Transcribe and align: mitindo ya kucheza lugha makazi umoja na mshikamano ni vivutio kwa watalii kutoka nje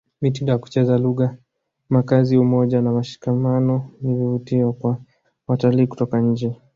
mitindo 0.21 0.51
ya 0.51 0.57
kucheza 0.63 0.97
lugha 1.05 1.35
makazi 1.89 2.37
umoja 2.37 2.81
na 2.81 2.91
mshikamano 2.91 3.89
ni 4.01 4.15
vivutio 4.15 4.73
kwa 4.73 4.97
watalii 5.47 5.87
kutoka 5.87 6.19
nje 6.21 6.55